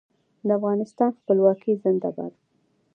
[0.47, 2.33] د افغانستان خپلواکي زنده باد.